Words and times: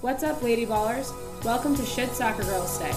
What's 0.00 0.22
up, 0.22 0.42
Lady 0.42 0.64
Ballers? 0.64 1.12
Welcome 1.44 1.76
to 1.76 1.84
Shit 1.84 2.08
Soccer 2.12 2.42
Girls 2.42 2.78
Say? 2.78 2.90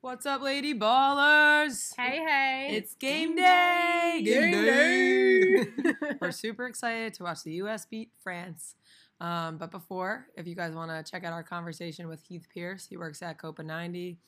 What's 0.00 0.26
up, 0.26 0.42
lady 0.42 0.74
ballers? 0.74 1.92
Hey, 1.96 2.18
hey. 2.24 2.68
It's 2.70 2.94
game 2.94 3.34
day! 3.34 4.22
Game 4.24 4.52
day! 4.52 5.66
We're 6.20 6.30
super 6.30 6.66
excited 6.66 7.14
to 7.14 7.24
watch 7.24 7.42
the 7.42 7.54
U.S. 7.54 7.84
beat 7.84 8.12
France. 8.22 8.76
Um, 9.20 9.58
but 9.58 9.72
before, 9.72 10.28
if 10.36 10.46
you 10.46 10.54
guys 10.54 10.72
want 10.72 10.92
to 10.92 11.10
check 11.10 11.24
out 11.24 11.32
our 11.32 11.42
conversation 11.42 12.06
with 12.06 12.22
Heath 12.22 12.46
Pearce, 12.54 12.86
he 12.86 12.96
works 12.96 13.22
at 13.22 13.38
Copa 13.38 13.64
90, 13.64 14.18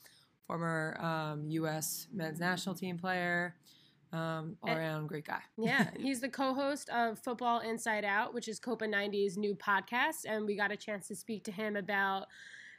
former 0.44 0.98
um, 1.00 1.44
U.S. 1.50 2.08
men's 2.12 2.40
national 2.40 2.74
team 2.74 2.98
player, 2.98 3.54
um, 4.12 4.56
all 4.62 4.70
And- 4.70 4.78
around 4.78 5.06
great 5.06 5.24
guy. 5.26 5.40
Yeah, 5.56 5.90
he's 5.98 6.20
the 6.20 6.28
co-host 6.28 6.88
of 6.90 7.18
Football 7.18 7.60
Inside 7.60 8.04
Out, 8.04 8.34
which 8.34 8.48
is 8.48 8.58
Copa 8.58 8.84
90's 8.86 9.36
new 9.36 9.54
podcast, 9.54 10.24
and 10.26 10.46
we 10.46 10.56
got 10.56 10.72
a 10.72 10.76
chance 10.76 11.06
to 11.08 11.14
speak 11.16 11.44
to 11.44 11.52
him 11.52 11.76
about 11.76 12.26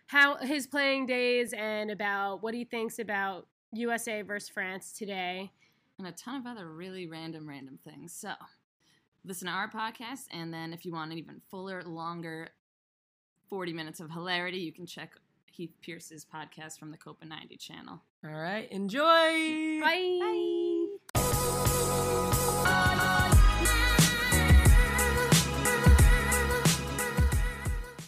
how 0.08 0.36
his 0.38 0.68
playing 0.68 1.06
days 1.06 1.54
and 1.54 1.90
about 1.92 2.44
what 2.44 2.54
he 2.54 2.66
thinks 2.66 3.00
about 3.00 3.48
USA 3.72 4.22
versus 4.24 4.50
France 4.50 4.92
today. 4.92 5.52
and 5.98 6.08
a 6.08 6.12
ton 6.12 6.36
of 6.36 6.46
other 6.48 6.68
really 6.70 7.08
random, 7.08 7.48
random 7.48 7.78
things. 7.84 8.12
So, 8.14 8.34
listen 9.24 9.48
to 9.48 9.54
our 9.54 9.70
podcast, 9.70 10.26
and 10.32 10.54
then 10.54 10.74
if 10.74 10.84
you 10.86 10.92
want 10.92 11.12
an 11.12 11.18
even 11.18 11.40
fuller, 11.50 11.82
longer 11.84 12.50
40 13.50 13.72
minutes 13.74 14.00
of 14.00 14.10
hilarity, 14.12 14.58
you 14.58 14.74
can 14.74 14.86
check 14.86 15.14
Heath 15.46 15.76
Pearce's 15.86 16.26
podcast 16.26 16.80
from 16.80 16.92
the 16.92 16.98
Copa 16.98 17.26
90 17.26 17.56
channel. 17.58 18.02
All 18.26 18.32
right, 18.32 18.70
enjoy! 18.72 19.80
Bye. 19.82 20.98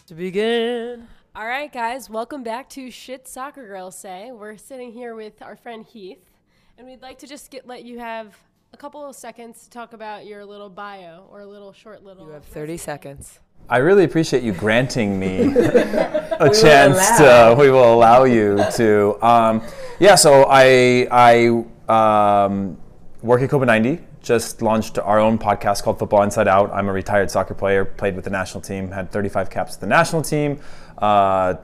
To 0.08 0.14
begin. 0.14 1.08
All 1.34 1.46
right, 1.46 1.72
guys, 1.72 2.10
welcome 2.10 2.42
back 2.42 2.68
to 2.70 2.90
Shit 2.90 3.26
Soccer 3.26 3.66
Girls 3.66 3.96
Say. 3.96 4.32
We're 4.32 4.58
sitting 4.58 4.92
here 4.92 5.14
with 5.14 5.40
our 5.40 5.56
friend 5.56 5.82
Heath, 5.82 6.30
and 6.76 6.86
we'd 6.86 7.00
like 7.00 7.18
to 7.20 7.26
just 7.26 7.50
get 7.50 7.66
let 7.66 7.84
you 7.84 7.98
have 7.98 8.36
a 8.74 8.76
couple 8.76 9.02
of 9.04 9.16
seconds 9.16 9.64
to 9.64 9.70
talk 9.70 9.94
about 9.94 10.26
your 10.26 10.44
little 10.44 10.68
bio 10.68 11.26
or 11.30 11.40
a 11.40 11.46
little 11.46 11.72
short 11.72 12.04
little. 12.04 12.26
You 12.26 12.32
have 12.32 12.44
30 12.44 12.76
seconds. 12.76 13.40
I 13.70 13.78
really 13.78 14.04
appreciate 14.04 14.42
you 14.42 14.52
granting 14.52 15.18
me 15.18 15.38
a 15.56 16.50
chance 16.52 17.16
to. 17.16 17.56
We 17.58 17.70
will 17.70 17.94
allow 17.94 18.24
you 18.24 18.62
to. 18.74 19.18
Um, 19.26 19.62
yeah, 19.98 20.16
so 20.16 20.44
I 20.50 21.08
I 21.10 22.44
um, 22.44 22.76
work 23.24 23.40
at 23.42 23.48
Copa 23.50 23.64
90. 23.66 24.00
Just 24.22 24.62
launched 24.62 24.98
our 24.98 25.18
own 25.18 25.38
podcast 25.38 25.82
called 25.82 25.98
Football 25.98 26.22
Inside 26.22 26.46
Out. 26.48 26.70
I'm 26.72 26.88
a 26.88 26.92
retired 26.92 27.30
soccer 27.30 27.54
player. 27.54 27.84
Played 27.84 28.16
with 28.16 28.24
the 28.24 28.30
national 28.30 28.60
team. 28.60 28.90
Had 28.90 29.10
35 29.10 29.50
caps 29.50 29.72
with 29.72 29.80
the 29.80 29.86
national 29.86 30.22
team. 30.22 30.60
Uh, 30.98 31.54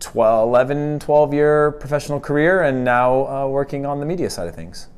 12, 0.00 0.48
11, 0.48 0.98
12 1.00 1.34
year 1.34 1.72
professional 1.72 2.20
career, 2.20 2.62
and 2.62 2.84
now 2.84 3.26
uh, 3.26 3.46
working 3.48 3.84
on 3.84 3.98
the 4.00 4.06
media 4.06 4.30
side 4.30 4.46
of 4.46 4.54
things. 4.54 4.88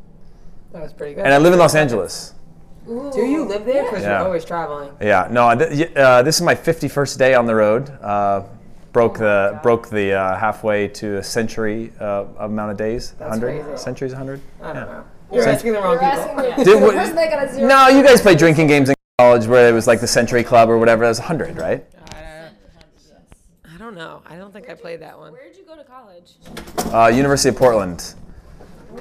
That 0.72 0.82
was 0.82 0.92
pretty 0.92 1.14
good. 1.14 1.24
And 1.24 1.32
I 1.32 1.38
live 1.38 1.52
in 1.52 1.58
Los 1.58 1.74
Angeles. 1.74 2.34
Do 2.86 3.20
you 3.24 3.44
live 3.44 3.64
there? 3.64 3.84
Because 3.84 4.02
Yeah. 4.02 4.18
you're 4.18 4.26
always 4.26 4.44
traveling. 4.44 4.90
Yeah, 5.00 5.28
no, 5.30 5.54
th- 5.56 5.96
uh, 5.96 6.22
this 6.22 6.36
is 6.36 6.42
my 6.42 6.54
51st 6.54 7.18
day 7.18 7.34
on 7.34 7.46
the 7.46 7.54
road. 7.54 7.88
Uh, 8.02 8.42
broke 8.92 9.18
the 9.18 9.58
broke 9.62 9.88
the 9.88 10.12
uh, 10.14 10.36
halfway 10.36 10.88
to 10.88 11.18
a 11.18 11.22
century 11.22 11.92
uh, 12.00 12.24
amount 12.38 12.72
of 12.72 12.76
days. 12.76 13.12
That's 13.12 13.30
100 13.38 13.62
crazy. 13.64 13.76
centuries, 13.82 14.12
100. 14.12 14.40
I 14.60 14.66
don't 14.66 14.76
Yeah. 14.76 14.84
know. 14.84 15.04
You're 15.32 15.44
Sen- 15.44 15.54
asking 15.54 15.72
the 15.74 15.80
wrong 15.80 15.98
people. 15.98 16.64
Did, 16.64 16.82
what- 16.82 17.56
no, 17.56 17.88
you 17.88 18.02
guys 18.02 18.20
played 18.20 18.38
drinking 18.38 18.66
games 18.66 18.88
in 18.88 18.94
college 19.18 19.46
where 19.46 19.68
it 19.68 19.72
was 19.72 19.86
like 19.86 20.00
the 20.00 20.06
Century 20.06 20.42
Club 20.42 20.68
or 20.68 20.78
whatever. 20.78 21.02
That 21.04 21.08
was 21.10 21.18
100, 21.18 21.56
right? 21.58 21.84
I 23.64 23.78
don't 23.78 23.94
know. 23.94 24.22
I 24.26 24.36
don't 24.36 24.52
think 24.52 24.68
I 24.68 24.74
played 24.74 25.00
that 25.00 25.18
one. 25.18 25.32
Where 25.32 25.44
did 25.48 25.56
you 25.56 25.64
go 25.64 25.76
to 25.76 25.84
college? 25.84 26.32
Uh, 26.92 27.08
University 27.08 27.48
of 27.48 27.56
Portland. 27.56 28.14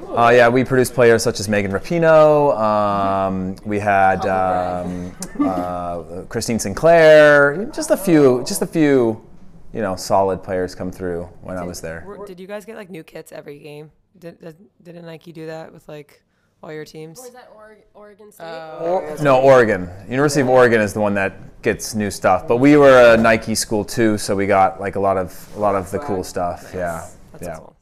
Uh, 0.09 0.31
yeah, 0.33 0.47
we 0.47 0.63
produced 0.63 0.93
players 0.93 1.23
such 1.23 1.39
as 1.39 1.49
Megan 1.49 1.71
Rapinoe. 1.71 2.57
Um, 2.57 3.55
we 3.65 3.79
had 3.79 4.25
um, 4.27 5.15
uh, 5.39 6.23
Christine 6.29 6.59
Sinclair. 6.59 7.65
Just 7.73 7.89
a 7.91 7.97
few, 7.97 8.43
just 8.47 8.61
a 8.61 8.67
few, 8.67 9.25
you 9.73 9.81
know, 9.81 9.95
solid 9.95 10.43
players 10.43 10.75
come 10.75 10.91
through 10.91 11.23
when 11.41 11.57
I 11.57 11.63
was 11.63 11.81
there. 11.81 12.03
Were- 12.05 12.25
Did 12.25 12.39
you 12.39 12.47
guys 12.47 12.65
get 12.65 12.75
like 12.75 12.89
new 12.89 13.03
kits 13.03 13.31
every 13.31 13.59
game? 13.59 13.91
Did, 14.19 14.39
did, 14.39 14.55
didn't 14.83 15.05
Nike 15.05 15.31
do 15.31 15.45
that 15.47 15.71
with 15.73 15.87
like 15.87 16.21
all 16.61 16.73
your 16.73 16.85
teams? 16.85 17.19
Or 17.19 17.27
is 17.27 17.33
that 17.33 17.49
Oreg- 17.55 17.83
Oregon 17.93 18.31
State? 18.31 18.43
Oh, 18.45 19.15
No, 19.21 19.39
Oregon. 19.39 19.89
University 20.09 20.41
of 20.41 20.49
Oregon 20.49 20.81
is 20.81 20.93
the 20.93 20.99
one 20.99 21.13
that 21.13 21.61
gets 21.61 21.95
new 21.95 22.11
stuff. 22.11 22.47
But 22.47 22.57
we 22.57 22.75
were 22.77 23.13
a 23.13 23.17
Nike 23.17 23.55
school 23.55 23.85
too, 23.85 24.17
so 24.17 24.35
we 24.35 24.45
got 24.45 24.79
like 24.79 24.95
a 24.95 24.99
lot 24.99 25.17
of 25.17 25.49
a 25.55 25.59
lot 25.59 25.75
of 25.75 25.89
the 25.91 25.99
cool 25.99 26.23
stuff. 26.23 26.71
Yeah, 26.73 27.07
That's 27.31 27.43
yeah. 27.47 27.55
cool. 27.57 27.75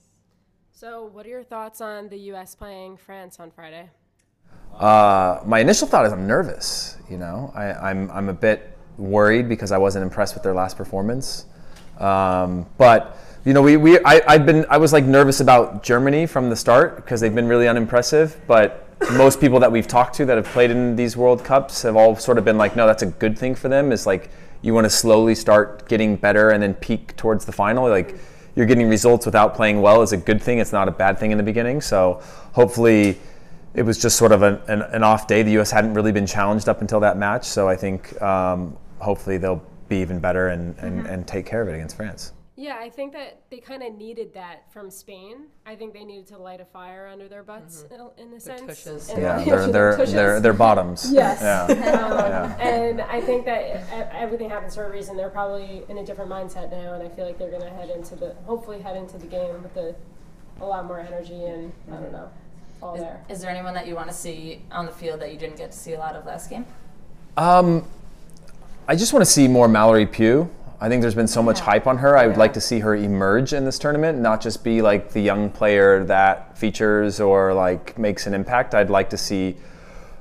So, 0.72 1.06
what 1.06 1.26
are 1.26 1.30
your 1.30 1.44
thoughts 1.44 1.82
on 1.82 2.08
the 2.08 2.18
U.S. 2.32 2.54
playing 2.54 2.98
France 2.98 3.40
on 3.40 3.50
Friday? 3.50 3.90
Uh, 4.76 5.42
my 5.44 5.60
initial 5.60 5.88
thought 5.88 6.06
is 6.06 6.14
I'm 6.14 6.28
nervous. 6.28 6.98
You 7.10 7.18
know, 7.18 7.52
I, 7.56 7.74
I'm 7.74 8.12
I'm 8.12 8.30
a 8.30 8.34
bit 8.34 8.78
worried 8.98 9.50
because 9.50 9.72
I 9.72 9.78
wasn't 9.80 10.04
impressed 10.04 10.36
with 10.36 10.44
their 10.44 10.54
last 10.54 10.78
performance. 10.78 11.46
Um, 12.00 12.66
but 12.78 13.18
you 13.46 13.54
know, 13.54 13.62
we, 13.62 13.78
we 13.78 14.00
I, 14.00 14.22
I've 14.28 14.46
been 14.46 14.66
I 14.70 14.78
was 14.78 14.94
like 14.94 15.06
nervous 15.06 15.40
about 15.40 15.84
Germany 15.84 16.26
from 16.26 16.50
the 16.50 16.56
start 16.56 16.98
because 16.98 17.22
they've 17.22 17.34
been 17.34 17.48
really 17.48 17.68
unimpressive. 17.68 18.40
But 18.48 18.86
most 19.14 19.40
people 19.40 19.60
that 19.60 19.72
we've 19.72 19.88
talked 19.88 20.16
to 20.16 20.26
that 20.26 20.38
have 20.38 20.48
played 20.48 20.72
in 20.72 20.96
these 20.96 21.16
World 21.16 21.44
Cups 21.44 21.84
have 21.84 21.96
all 21.96 22.16
sort 22.16 22.38
of 22.38 22.46
been 22.46 22.58
like, 22.58 22.76
no, 22.76 22.88
that's 22.88 23.04
a 23.04 23.08
good 23.08 23.38
thing 23.38 23.56
for 23.56 23.70
them. 23.70 23.92
Is 23.92 24.06
like 24.06 24.30
you 24.62 24.74
want 24.74 24.86
to 24.86 24.90
slowly 24.90 25.36
start 25.36 25.88
getting 25.88 26.16
better 26.16 26.50
and 26.50 26.62
then 26.62 26.74
peak 26.74 27.16
towards 27.16 27.46
the 27.46 27.52
final. 27.52 27.88
Like 27.88 28.16
you're 28.56 28.66
getting 28.66 28.90
results 28.90 29.26
without 29.26 29.56
playing 29.56 29.82
well 29.82 30.02
is 30.02 30.14
a 30.14 30.18
good 30.18 30.42
thing. 30.42 30.58
It's 30.60 30.74
not 30.74 30.88
a 30.88 30.92
bad 30.92 31.20
thing 31.20 31.32
in 31.32 31.38
the 31.38 31.44
beginning. 31.44 31.80
So 31.80 32.22
hopefully 32.54 33.18
it 33.76 33.84
was 33.84 34.02
just 34.02 34.18
sort 34.18 34.32
of 34.32 34.42
an, 34.42 34.60
an, 34.68 34.82
an 34.82 35.04
off 35.04 35.28
day. 35.28 35.44
The 35.44 35.52
U.S. 35.52 35.70
hadn't 35.70 35.94
really 35.94 36.12
been 36.12 36.26
challenged 36.26 36.68
up 36.68 36.82
until 36.82 37.00
that 37.02 37.18
match, 37.18 37.46
so 37.46 37.70
I 37.70 37.76
think 37.76 38.20
um, 38.22 38.76
hopefully 38.98 39.38
they'll 39.38 39.64
be 39.88 39.98
even 39.98 40.20
better 40.20 40.48
and, 40.50 40.78
and, 40.80 41.06
and 41.08 41.28
take 41.28 41.46
care 41.46 41.62
of 41.62 41.68
it 41.68 41.74
against 41.76 41.96
France. 41.96 42.34
Yeah, 42.60 42.78
I 42.80 42.90
think 42.90 43.14
that 43.14 43.42
they 43.52 43.58
kind 43.60 43.84
of 43.84 43.94
needed 43.94 44.34
that 44.34 44.64
from 44.74 44.90
Spain. 44.90 45.46
I 45.68 45.76
think 45.76 45.94
they 45.94 46.04
needed 46.04 46.26
to 46.30 46.40
light 46.40 46.60
a 46.60 46.66
fire 46.66 47.08
under 47.08 47.28
their 47.28 47.44
butts 47.44 47.86
in, 47.92 48.02
in 48.18 48.34
a 48.34 48.40
sense. 48.40 48.62
tushes. 48.62 49.10
And- 49.10 49.22
Yeah, 49.22 49.44
they're 49.46 49.68
they're 49.68 49.98
tushes. 49.98 50.14
they're, 50.14 50.40
they're 50.40 50.54
bottoms. 50.54 51.12
Yes. 51.14 51.40
Yeah. 51.42 51.68
Um, 52.48 52.52
And 52.60 53.02
I 53.02 53.22
think 53.22 53.46
that 53.46 53.62
e- 53.64 54.18
everything 54.18 54.50
happens 54.50 54.74
for 54.74 54.86
a 54.86 54.92
reason. 54.92 55.16
They're 55.18 55.30
probably 55.30 55.84
in 55.88 56.00
a 56.00 56.06
different 56.06 56.32
mindset 56.32 56.72
now, 56.72 56.94
and 56.96 57.04
I 57.04 57.10
feel 57.10 57.26
like 57.28 57.38
they're 57.38 57.52
going 57.52 57.62
to 57.62 57.70
head 57.70 57.92
into 57.92 58.16
the 58.16 58.34
hopefully 58.46 58.82
head 58.82 58.98
into 58.98 59.20
the 59.20 59.28
game 59.28 59.62
with 59.62 59.78
a, 59.78 59.94
a 60.60 60.66
lot 60.66 60.86
more 60.86 61.00
energy 61.00 61.44
and 61.46 61.72
I 61.92 61.98
don't 61.98 62.12
know, 62.12 62.30
all 62.82 62.96
Is, 62.96 63.02
there. 63.02 63.22
is 63.30 63.42
there 63.42 63.52
anyone 63.52 63.76
that 63.76 63.86
you 63.86 63.94
want 63.94 64.08
to 64.08 64.16
see 64.16 64.64
on 64.72 64.88
the 64.88 64.92
field 64.92 65.20
that 65.22 65.32
you 65.32 65.38
didn't 65.38 65.58
get 65.58 65.72
to 65.74 65.78
see 65.78 65.94
a 65.94 66.00
lot 66.00 66.16
of 66.16 66.26
last 66.26 66.50
game? 66.50 66.66
Um, 67.38 67.86
I 68.88 68.96
just 68.96 69.12
want 69.14 69.26
to 69.26 69.30
see 69.32 69.48
more 69.48 69.68
Mallory 69.68 70.06
Pugh. 70.06 70.50
I 70.80 70.88
think 70.90 71.02
there's 71.02 71.16
been 71.16 71.28
so 71.28 71.42
much 71.42 71.60
hype 71.60 71.88
on 71.88 71.98
her. 71.98 72.18
I 72.18 72.28
would 72.28 72.38
like 72.38 72.54
to 72.54 72.62
see 72.62 72.80
her 72.80 72.96
emerge 72.96 73.52
in 73.54 73.66
this 73.66 73.80
tournament, 73.80 74.20
not 74.20 74.42
just 74.42 74.64
be 74.64 74.82
like 74.82 75.12
the 75.12 75.20
young 75.20 75.50
player 75.50 76.04
that 76.06 76.58
features 76.58 77.20
or 77.20 77.54
like 77.54 77.98
makes 77.98 78.28
an 78.28 78.34
impact. 78.34 78.76
I'd 78.76 78.90
like 78.90 79.10
to 79.10 79.18
see 79.18 79.58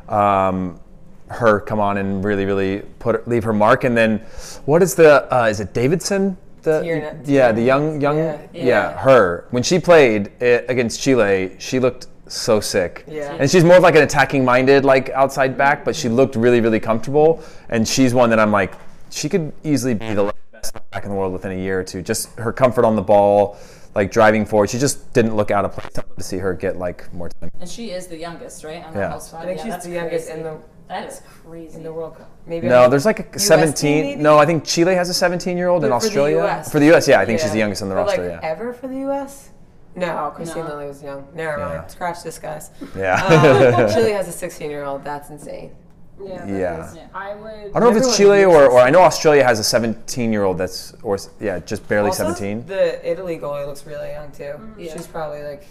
um, 0.09 0.81
her 1.28 1.60
come 1.60 1.78
on 1.78 1.99
and 1.99 2.25
really, 2.25 2.47
really 2.47 2.81
put 2.99 3.28
leave 3.28 3.44
her 3.44 3.53
mark. 3.53 3.84
And 3.84 3.97
then, 3.97 4.19
what 4.65 4.83
is 4.83 4.94
the 4.94 5.33
uh, 5.33 5.44
is 5.47 5.60
it 5.60 5.72
Davidson? 5.75 6.37
The, 6.62 6.81
Tierna- 6.83 7.21
yeah, 7.27 7.53
the 7.53 7.62
young 7.62 8.00
young 8.00 8.16
Yeah. 8.19 8.41
yeah, 8.53 8.65
Yeah. 8.65 8.98
her 8.98 9.47
when 9.50 9.62
she 9.62 9.78
played 9.78 10.33
uh, 10.43 10.62
against 10.69 11.00
Chile, 11.00 11.54
she 11.59 11.78
looked 11.78 12.09
so 12.28 12.60
sick. 12.60 13.04
Yeah. 13.06 13.37
And 13.38 13.50
she's 13.50 13.64
more 13.64 13.76
of 13.76 13.82
like 13.82 13.94
an 13.94 14.03
attacking 14.03 14.44
minded 14.44 14.84
like 14.84 15.10
outside 15.10 15.56
back, 15.56 15.84
but 15.84 15.95
she 15.95 16.09
looked 16.09 16.36
really 16.36 16.60
really 16.60 16.80
comfortable. 16.80 17.42
And 17.68 17.86
she's 17.86 18.15
one 18.15 18.30
that 18.30 18.39
I'm 18.39 18.53
like, 18.53 18.74
she 19.10 19.28
could 19.28 19.53
easily 19.65 19.95
be 19.95 20.15
the 20.15 20.24
mm. 20.24 20.33
best 20.53 20.74
back 20.91 21.04
in 21.04 21.10
the 21.10 21.16
world 21.16 21.33
within 21.33 21.53
a 21.53 21.56
year 21.60 21.80
or 21.80 21.84
two. 21.84 22.03
Just 22.03 22.36
her 22.39 22.53
comfort 22.53 22.84
on 22.84 22.97
the 22.97 23.03
ball, 23.03 23.56
like 23.95 24.10
driving 24.10 24.45
forward. 24.45 24.71
She 24.71 24.78
just 24.78 25.12
didn't 25.12 25.36
look 25.36 25.50
out 25.50 25.65
of 25.65 25.72
place. 25.72 25.86
I'd 25.97 26.06
love 26.06 26.16
to 26.16 26.24
see 26.24 26.39
her 26.39 26.53
get 26.54 26.77
like 26.77 27.12
more 27.15 27.28
time. 27.28 27.50
And 27.60 27.68
she 27.68 27.91
is 27.91 28.06
the 28.09 28.16
youngest, 28.16 28.65
right? 28.65 28.84
On 28.84 28.92
the 28.92 29.00
Yeah. 29.00 29.10
whole 29.10 29.21
squad? 29.21 29.41
I 29.42 29.45
think 29.47 29.59
Yeah, 29.59 29.65
she's 29.65 29.72
that's 29.72 29.86
the 29.86 29.92
youngest 29.92 30.27
crazy. 30.27 30.41
in 30.41 30.45
the 30.45 30.56
That 30.89 31.09
is 31.09 31.22
crazy. 31.45 31.77
in 31.77 31.83
the 31.83 31.92
World 31.92 32.16
Cup. 32.16 32.30
Maybe 32.47 32.68
No, 32.68 32.84
on- 32.84 32.91
there's 32.91 33.06
like 33.06 33.21
a 33.21 33.24
US 33.39 33.45
17. 33.45 34.04
maybe? 34.04 34.22
no, 34.22 34.39
I 34.39 34.47
think 34.47 34.65
Chile 34.65 34.95
has 34.95 35.09
a 35.09 35.15
17 35.15 35.56
year 35.56 35.68
old 35.68 35.83
in 35.83 35.91
For 35.91 35.98
the 35.98 36.06
Australia. 36.06 36.45
US. 36.45 36.71
For 36.71 36.78
the 36.78 36.92
US, 36.95 37.09
yeah, 37.09 37.21
I 37.21 37.24
think 37.24 37.41
she's 37.41 37.50
the 37.53 37.59
youngest 37.59 37.83
on 37.83 37.89
the 37.89 37.95
But, 37.95 38.06
roster. 38.06 38.22
like, 38.30 38.42
yeah. 38.42 38.48
ever 38.48 38.72
for 38.72 38.86
the 38.86 38.98
U.S. 38.98 39.50
No, 39.97 40.33
Kristine 40.37 40.65
No. 40.65 40.75
Lilly 40.75 40.87
was 40.89 41.03
young. 41.03 41.27
Never 41.34 41.57
mind. 41.59 41.72
Yeah. 41.75 41.87
Scratch 41.87 42.22
this, 42.22 42.39
guys. 42.39 42.71
Yeah. 42.97 43.15
Um, 43.25 43.89
Chile 43.95 44.13
has 44.13 44.28
a 44.28 44.33
16 44.33 44.71
year 44.71 44.84
old. 44.84 45.03
That's 45.04 45.31
insane. 45.31 45.75
Yeah. 46.22 46.47
Yeah. 46.47 46.91
is- 46.93 46.98
I 47.15 47.34
would. 47.34 47.48
I 47.75 47.81
don't 47.81 47.83
know 47.83 47.91
if 47.91 47.97
it's 47.97 48.16
Chile 48.16 48.45
or, 48.45 48.66
or 48.71 48.78
I 48.81 48.91
know 48.91 49.01
Australia 49.01 49.43
has 49.45 49.59
a 49.59 49.65
17 49.65 50.33
year 50.33 50.45
old 50.45 50.59
that's 50.59 50.95
or 51.03 51.19
yeah 51.41 51.59
just 51.60 51.87
barely 51.89 52.09
Also, 52.09 52.25
17. 52.25 52.66
The 52.66 53.10
Italy 53.10 53.39
goalie 53.39 53.66
looks 53.66 53.87
really 53.87 54.10
young 54.10 54.31
too. 54.33 54.54
Yeah. 54.78 54.93
She's 54.95 55.07
probably 55.07 55.43
like 55.43 55.66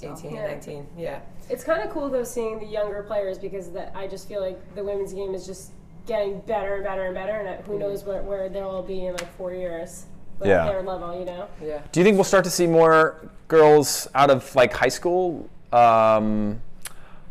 Can't 0.00 0.18
18, 0.18 0.34
Yeah. 0.34 0.46
19. 0.48 0.86
Yeah. 0.96 1.20
It's 1.48 1.62
kind 1.64 1.82
of 1.82 1.90
cool 1.90 2.08
though 2.08 2.24
seeing 2.24 2.58
the 2.58 2.66
younger 2.66 3.02
players 3.02 3.38
because 3.38 3.70
that 3.72 3.92
I 3.94 4.06
just 4.06 4.26
feel 4.28 4.40
like 4.40 4.58
the 4.74 4.82
women's 4.84 5.12
game 5.12 5.34
is 5.34 5.46
just 5.46 5.72
getting 6.06 6.40
better 6.40 6.76
and 6.76 6.84
better 6.84 7.02
and 7.06 7.14
better, 7.14 7.32
and 7.32 7.66
who 7.66 7.78
knows 7.78 8.04
where, 8.04 8.22
where 8.22 8.48
they'll 8.48 8.68
all 8.68 8.82
be 8.82 9.06
in 9.06 9.12
like 9.14 9.32
four 9.36 9.52
years. 9.52 10.06
Like 10.40 10.48
Yeah. 10.48 10.66
Their 10.66 10.82
level, 10.82 11.18
you 11.18 11.24
know. 11.24 11.48
Yeah. 11.62 11.80
Do 11.92 12.00
you 12.00 12.04
think 12.04 12.16
we'll 12.16 12.24
start 12.24 12.44
to 12.44 12.50
see 12.50 12.66
more 12.66 13.28
girls 13.48 14.08
out 14.14 14.30
of 14.30 14.54
like 14.54 14.72
high 14.72 14.88
school? 14.88 15.48
Um, 15.72 16.60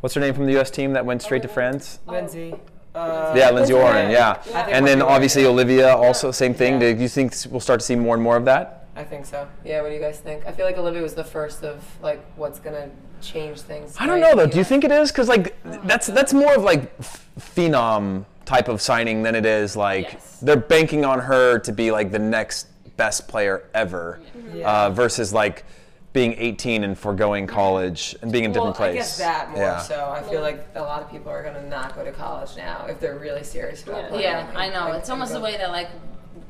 what's 0.01 0.15
her 0.15 0.21
name 0.21 0.33
from 0.33 0.45
the 0.45 0.53
U.S. 0.53 0.69
team 0.71 0.93
that 0.93 1.05
went 1.05 1.21
straight 1.21 1.41
to 1.43 1.47
France? 1.47 1.99
Lindsey. 2.07 2.55
Uh, 2.93 3.33
Yeah, 3.35 3.49
Lindsey 3.51 3.55
Lindsey 3.55 3.73
Horan. 3.73 3.91
Horan. 3.95 4.11
Yeah, 4.11 4.41
Yeah. 4.47 4.67
And 4.69 4.87
then 4.87 4.99
we'll 4.99 5.09
obviously 5.09 5.43
right. 5.43 5.49
Olivia 5.49 5.89
also 5.95 6.31
same 6.31 6.53
thing. 6.53 6.73
Yeah. 6.81 6.93
Do 6.93 7.01
you 7.01 7.09
think 7.09 7.33
we'll 7.49 7.59
start 7.59 7.79
to 7.81 7.85
see 7.85 7.95
more 7.95 8.15
and 8.15 8.23
more 8.23 8.37
of 8.37 8.45
that? 8.45 8.87
I 8.95 9.03
think 9.03 9.25
so. 9.25 9.45
Yeah, 9.65 9.81
what 9.81 9.89
do 9.89 9.95
you 9.95 9.99
guys 10.01 10.19
think? 10.19 10.45
I 10.47 10.53
feel 10.53 10.65
like 10.65 10.77
Olivia 10.77 11.01
was 11.01 11.13
the 11.15 11.23
first 11.23 11.63
of 11.63 11.83
like 12.01 12.23
what's 12.37 12.59
gonna 12.59 12.89
change 13.21 13.59
things. 13.59 13.93
I 13.99 14.05
don't 14.07 14.21
know 14.21 14.33
though. 14.35 14.47
Do 14.47 14.57
you 14.57 14.63
think 14.63 14.85
it 14.85 14.91
is? 14.91 15.11
Because 15.11 15.27
like 15.27 15.53
that's 15.85 16.07
that's 16.07 16.33
more 16.33 16.55
of 16.55 16.63
like 16.63 16.93
f- 16.99 17.27
phenom 17.39 18.23
type 18.45 18.69
of 18.69 18.81
signing 18.81 19.21
than 19.23 19.35
it 19.35 19.45
is 19.45 19.75
like 19.75 20.13
Yes. 20.13 20.39
they're 20.41 20.55
banking 20.55 21.03
on 21.03 21.19
her 21.19 21.59
to 21.59 21.71
be 21.73 21.91
like 21.91 22.11
the 22.11 22.19
next 22.19 22.67
best 22.97 23.27
player 23.27 23.63
ever, 23.73 24.19
Yeah. 24.53 24.85
uh, 24.85 24.89
versus 24.89 25.33
like 25.33 25.65
being 26.13 26.33
18 26.37 26.83
and 26.85 26.97
foregoing 26.97 27.45
college 27.45 28.15
and 28.21 28.31
being 28.31 28.45
in 28.45 28.51
a 28.51 28.53
well, 28.53 28.71
different 28.71 28.77
place. 28.77 28.91
I 28.91 28.95
guess 28.95 29.17
that 29.17 29.49
more 29.51 29.59
Yeah. 29.61 29.79
so. 29.79 30.09
I 30.15 30.21
feel 30.23 30.39
like 30.41 30.65
a 30.75 30.81
lot 30.81 31.01
of 31.01 31.11
people 31.11 31.29
are 31.29 31.43
gonna 31.43 31.67
not 31.67 31.93
go 31.93 32.05
to 32.05 32.11
college 32.13 32.55
now 32.55 32.85
if 32.87 32.99
they're 33.01 33.17
really 33.17 33.43
serious 33.43 33.83
about 33.83 34.03
Yeah. 34.03 34.07
playing. 34.07 34.23
Yeah, 34.23 34.47
and- 34.47 34.57
I 34.57 34.69
know. 34.69 34.87
and- 34.87 34.95
It's 34.97 35.09
almost 35.09 35.33
the 35.33 35.41
way 35.41 35.57
that 35.57 35.71
like 35.71 35.89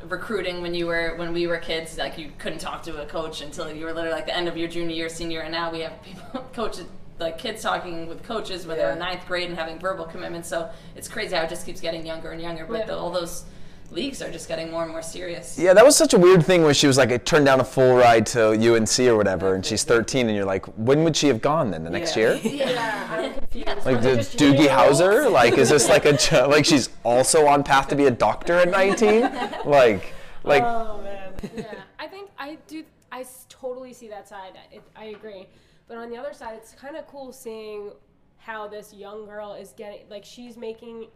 recruiting 0.08 0.62
when 0.62 0.76
you 0.76 0.86
were 0.86 1.16
when 1.18 1.34
we 1.34 1.48
were 1.48 1.58
kids, 1.58 1.98
like 1.98 2.18
you 2.18 2.32
couldn't 2.38 2.60
talk 2.60 2.84
to 2.84 3.02
a 3.02 3.06
coach 3.08 3.42
until 3.42 3.72
you 3.72 3.86
were 3.86 3.94
literally 3.94 4.16
like 4.16 4.28
the 4.28 4.36
end 4.38 4.48
of 4.48 4.56
your 4.56 4.68
junior 4.68 4.96
year, 4.96 5.10
senior, 5.10 5.40
and 5.42 5.52
now 5.52 5.72
we 5.72 5.80
have 5.80 5.94
people 6.04 6.42
coaches 6.54 6.86
like 7.18 7.38
kids 7.40 7.64
talking 7.64 8.08
with 8.08 8.22
coaches 8.24 8.68
when 8.68 8.78
they're 8.78 8.92
in 8.92 9.00
ninth 9.00 9.26
grade 9.26 9.48
and 9.50 9.58
having 9.58 9.80
verbal 9.80 10.04
commitments. 10.06 10.48
So 10.50 10.70
it's 10.98 11.08
crazy 11.08 11.34
how 11.36 11.44
it 11.44 11.50
just 11.50 11.66
keeps 11.66 11.80
getting 11.82 12.06
younger 12.06 12.30
and 12.32 12.42
younger. 12.42 12.66
But 12.66 12.80
Yeah. 12.80 12.86
the, 12.88 12.98
all 12.98 13.10
those 13.10 13.46
leagues 13.92 14.22
are 14.22 14.32
just 14.32 14.48
getting 14.48 14.72
more 14.72 14.84
and 14.84 14.92
more 14.92 15.02
serious. 15.02 15.58
Yeah, 15.58 15.74
that 15.74 15.86
was 15.86 15.96
such 15.96 16.14
a 16.14 16.18
weird 16.18 16.46
thing 16.46 16.64
where 16.64 16.74
she 16.74 16.88
was 16.88 16.98
like, 16.98 17.12
I 17.12 17.18
turned 17.18 17.46
down 17.46 17.60
a 17.60 17.64
full 17.64 17.96
ride 17.96 18.26
to 18.28 18.50
UNC 18.52 19.00
or 19.00 19.16
whatever, 19.16 19.56
and 19.56 19.66
she's 19.66 19.84
13, 19.84 20.28
and 20.28 20.36
you're 20.36 20.46
like, 20.46 20.66
when 20.78 21.04
would 21.04 21.16
she 21.16 21.28
have 21.28 21.42
gone 21.42 21.72
then? 21.72 21.84
The 21.84 21.90
next 21.90 22.16
Yeah. 22.16 22.34
year? 22.34 22.42
Yeah, 22.66 23.08
I'm. 23.12 23.76
Like 23.86 23.98
Are 23.98 24.02
the 24.02 24.10
Doogie 24.18 24.38
junior 24.38 24.70
Howser? 24.70 25.32
Like, 25.32 25.58
is 25.58 25.70
this 25.70 25.88
like 25.88 26.06
a 26.06 26.18
like 26.48 26.66
she's 26.66 26.90
also 27.04 27.48
on 27.48 27.64
path 27.64 27.88
to 27.90 27.96
be 27.96 28.06
a 28.06 28.12
doctor 28.12 28.56
at 28.56 28.70
19? 28.70 29.30
Like, 29.66 30.14
like 30.44 30.62
oh 30.64 31.02
man. 31.02 31.34
Yeah, 31.56 31.74
I 31.98 32.08
think 32.08 32.30
I 32.38 32.58
do. 32.68 32.84
I 33.12 33.26
totally 33.50 33.94
see 33.94 34.08
that 34.10 34.28
side. 34.28 34.60
It, 34.72 34.82
I 34.96 35.06
agree, 35.06 35.48
but 35.88 35.98
on 35.98 36.10
the 36.10 36.18
other 36.18 36.34
side, 36.34 36.56
it's 36.58 36.74
kind 36.74 36.96
of 36.98 37.08
cool 37.08 37.32
seeing 37.32 37.92
how 38.38 38.68
this 38.68 38.94
young 38.94 39.26
girl 39.26 39.54
is 39.54 39.74
getting 39.78 40.02
like 40.10 40.26
she's 40.26 40.58
making 40.58 41.08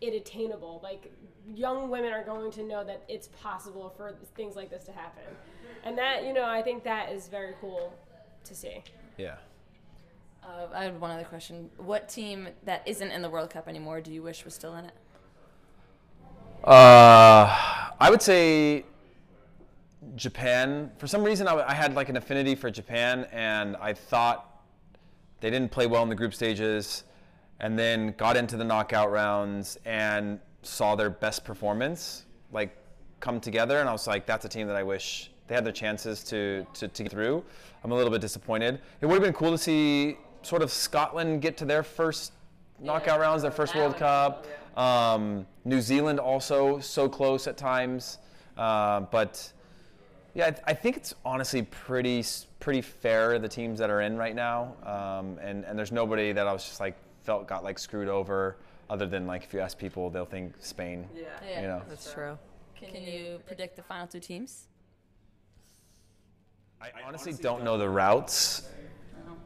it 0.00 0.14
attainable. 0.14 0.80
Like 0.82 1.12
young 1.54 1.88
women 1.90 2.12
are 2.12 2.24
going 2.24 2.50
to 2.52 2.62
know 2.62 2.84
that 2.84 3.02
it's 3.08 3.28
possible 3.40 3.92
for 3.96 4.14
things 4.34 4.56
like 4.56 4.70
this 4.70 4.84
to 4.84 4.92
happen, 4.92 5.22
and 5.84 5.96
that 5.98 6.24
you 6.24 6.32
know 6.32 6.44
I 6.44 6.62
think 6.62 6.84
that 6.84 7.12
is 7.12 7.28
very 7.28 7.54
cool 7.60 7.92
to 8.44 8.54
see. 8.54 8.82
yeah. 9.16 9.36
Uh, 10.44 10.68
I 10.72 10.84
have 10.84 11.00
one 11.00 11.10
other 11.10 11.24
question. 11.24 11.68
What 11.76 12.08
team 12.08 12.48
that 12.64 12.82
isn't 12.86 13.10
in 13.10 13.20
the 13.20 13.28
World 13.28 13.50
Cup 13.50 13.66
anymore 13.66 14.00
do 14.00 14.12
you 14.12 14.22
wish 14.22 14.44
was 14.44 14.54
still 14.54 14.76
in 14.76 14.84
it? 14.84 14.94
Uh, 16.62 17.90
I 17.98 18.08
would 18.10 18.22
say 18.22 18.84
Japan. 20.14 20.92
For 20.98 21.08
some 21.08 21.24
reason, 21.24 21.48
I, 21.48 21.50
w- 21.50 21.66
I 21.68 21.74
had 21.74 21.94
like 21.94 22.08
an 22.08 22.16
affinity 22.16 22.54
for 22.54 22.70
Japan, 22.70 23.26
and 23.32 23.76
I 23.76 23.92
thought 23.92 24.62
they 25.40 25.50
didn't 25.50 25.72
play 25.72 25.86
well 25.88 26.04
in 26.04 26.08
the 26.08 26.14
group 26.14 26.32
stages, 26.32 27.02
and 27.60 27.78
then 27.78 28.14
got 28.16 28.36
into 28.36 28.56
the 28.56 28.64
knockout 28.64 29.10
rounds 29.10 29.78
and 29.84 30.38
saw 30.62 30.94
their 30.94 31.10
best 31.10 31.44
performance 31.44 32.24
like 32.52 32.76
come 33.20 33.40
together, 33.40 33.80
and 33.80 33.88
I 33.88 33.92
was 33.92 34.06
like, 34.06 34.26
that's 34.26 34.44
a 34.44 34.48
team 34.48 34.66
that 34.66 34.76
I 34.76 34.82
wish 34.82 35.30
they 35.46 35.54
had 35.54 35.64
their 35.64 35.72
chances 35.72 36.22
to 36.24 36.66
to, 36.74 36.88
to 36.88 37.02
get 37.02 37.12
through. 37.12 37.44
I'm 37.84 37.92
a 37.92 37.94
little 37.94 38.10
bit 38.10 38.20
disappointed. 38.20 38.80
It 39.00 39.06
would 39.06 39.14
have 39.14 39.22
been 39.22 39.32
cool 39.32 39.52
to 39.52 39.58
see 39.58 40.18
sort 40.42 40.62
of 40.62 40.70
Scotland 40.70 41.42
get 41.42 41.56
to 41.58 41.64
their 41.64 41.82
first 41.82 42.32
knockout 42.80 43.20
rounds, 43.20 43.42
their 43.42 43.50
first 43.50 43.74
that 43.74 43.80
World 43.80 43.96
Cup. 43.96 44.46
Um, 44.76 45.46
New 45.64 45.80
Zealand 45.80 46.20
also 46.20 46.78
so 46.80 47.08
close 47.08 47.46
at 47.46 47.56
times, 47.56 48.18
uh, 48.58 49.00
but 49.00 49.52
yeah, 50.34 50.46
I, 50.66 50.70
I 50.70 50.74
think 50.74 50.98
it's 50.98 51.14
honestly 51.24 51.62
pretty 51.62 52.22
pretty 52.60 52.82
fair 52.82 53.38
the 53.38 53.48
teams 53.48 53.78
that 53.78 53.88
are 53.88 54.02
in 54.02 54.16
right 54.18 54.34
now, 54.34 54.74
um, 54.84 55.38
and 55.40 55.64
and 55.64 55.78
there's 55.78 55.92
nobody 55.92 56.32
that 56.32 56.46
I 56.46 56.52
was 56.52 56.64
just 56.64 56.80
like 56.80 56.96
felt 57.26 57.46
got 57.48 57.64
like 57.64 57.78
screwed 57.78 58.08
over, 58.08 58.56
other 58.88 59.06
than 59.06 59.26
like 59.26 59.42
if 59.42 59.52
you 59.52 59.60
ask 59.60 59.76
people, 59.76 60.08
they'll 60.08 60.24
think 60.24 60.54
Spain. 60.60 61.06
Yeah. 61.14 61.24
Yeah. 61.46 61.60
You 61.60 61.66
know, 61.66 61.82
That's 61.88 62.10
true. 62.12 62.38
Can, 62.78 63.02
you 63.02 63.40
predict 63.46 63.74
the 63.76 63.82
final 63.82 64.06
two 64.06 64.20
teams? 64.20 64.68
I 66.80 66.90
honestly 67.06 67.32
don't 67.32 67.64
know 67.64 67.76
the 67.78 67.88
routes. 67.88 68.62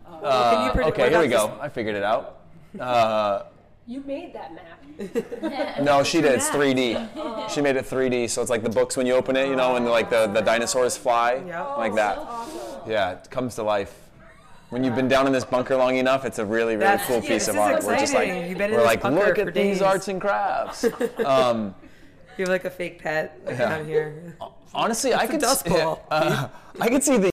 Can 0.05 0.21
you 0.21 0.27
Uh, 0.27 0.73
predict- 0.73 0.99
okay, 0.99 1.09
here 1.11 1.21
we 1.21 1.29
go. 1.29 1.56
I 1.61 1.69
figured 1.69 1.94
it 1.97 2.03
out. 2.03 2.41
Uh, 2.79 3.44
You 3.87 4.00
made 4.03 4.32
that 4.35 4.53
map. 4.55 5.81
no, 5.82 6.03
she 6.03 6.21
did. 6.21 6.32
It's 6.32 6.49
3D. 6.50 7.49
She 7.49 7.61
made 7.62 7.77
it 7.77 7.87
3D, 7.87 8.29
so 8.29 8.43
it's 8.43 8.50
like 8.50 8.62
the 8.62 8.69
books 8.69 8.97
when 8.97 9.06
you 9.06 9.15
open 9.15 9.37
it, 9.37 9.49
you 9.49 9.56
know, 9.56 9.77
and 9.77 9.87
like 9.87 10.11
the, 10.11 10.27
the 10.27 10.41
dinosaurs 10.43 10.97
fly, 10.97 11.43
Yeah. 11.47 11.62
like 11.77 11.94
that. 11.94 12.19
Yeah, 12.87 13.12
it 13.12 13.31
comes 13.31 13.55
to 13.55 13.62
life. 13.62 13.94
When 14.70 14.84
you've 14.84 14.94
been 14.94 15.08
down 15.08 15.26
in 15.26 15.32
this 15.32 15.44
bunker 15.44 15.76
long 15.76 15.96
enough, 15.96 16.25
it's 16.25 16.38
a 16.38 16.44
really, 16.44 16.75
really 16.75 16.87
That's- 16.87 17.06
cool 17.06 17.20
yeah, 17.22 17.28
piece 17.28 17.49
of 17.49 17.56
art. 17.58 17.82
We're 17.82 17.99
just 17.99 18.14
like. 18.14 18.28
You've 18.49 18.56
been 18.58 18.70
we're 18.70 18.84
like, 18.84 19.02
look 19.05 19.38
at 19.38 19.52
these 19.52 19.82
arts 19.82 20.08
and 20.08 20.20
crafts. 20.20 20.84
Um, 21.25 21.75
You 22.38 22.44
have 22.44 22.49
like 22.49 22.64
a 22.64 22.70
fake 22.70 23.02
pet 23.02 23.38
like, 23.44 23.58
Yeah. 23.58 23.69
down 23.76 23.84
here. 23.84 24.37
honestly, 24.72 25.12
I 25.12 25.25
a 25.25 25.28
could 25.28 25.40
dust 25.40 25.67
ball. 25.67 26.06
uh, 26.11 26.49
I 26.81 26.88
could 26.88 27.02
see 27.02 27.19
the 27.19 27.28